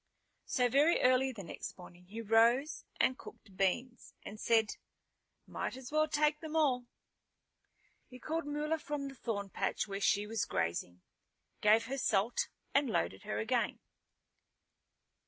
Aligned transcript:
So 0.47 0.67
very 0.67 0.99
early 1.01 1.31
the 1.31 1.43
next 1.43 1.77
morning 1.77 2.05
he 2.05 2.21
rose 2.21 2.85
and 2.99 3.19
cooked 3.19 3.55
beans, 3.55 4.15
and 4.23 4.39
said, 4.39 4.77
"Might 5.45 5.77
as 5.77 5.91
well 5.91 6.07
take 6.07 6.39
them 6.39 6.55
all." 6.55 6.87
He 8.07 8.17
called 8.17 8.47
Mula 8.47 8.79
from 8.79 9.09
the 9.09 9.13
thorn 9.13 9.49
patch 9.51 9.87
where 9.87 10.01
she 10.01 10.25
was 10.25 10.45
grazing, 10.45 11.03
gave 11.61 11.85
her 11.85 11.99
salt 11.99 12.49
and 12.73 12.89
loaded 12.89 13.21
her 13.25 13.37
again. 13.37 13.77